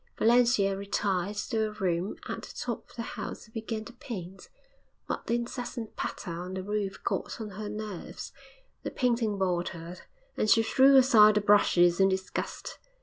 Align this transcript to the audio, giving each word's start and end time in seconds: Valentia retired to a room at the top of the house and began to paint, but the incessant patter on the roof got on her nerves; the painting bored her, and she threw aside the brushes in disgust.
Valentia 0.17 0.75
retired 0.75 1.35
to 1.35 1.67
a 1.67 1.71
room 1.73 2.15
at 2.27 2.41
the 2.41 2.55
top 2.59 2.89
of 2.89 2.95
the 2.95 3.03
house 3.03 3.45
and 3.45 3.53
began 3.53 3.85
to 3.85 3.93
paint, 3.93 4.49
but 5.07 5.27
the 5.27 5.35
incessant 5.35 5.95
patter 5.95 6.31
on 6.31 6.55
the 6.55 6.63
roof 6.63 7.03
got 7.03 7.39
on 7.39 7.51
her 7.51 7.69
nerves; 7.69 8.33
the 8.81 8.89
painting 8.89 9.37
bored 9.37 9.67
her, 9.69 9.97
and 10.35 10.49
she 10.49 10.63
threw 10.63 10.95
aside 10.97 11.35
the 11.35 11.41
brushes 11.41 11.99
in 11.99 12.09
disgust. 12.09 12.79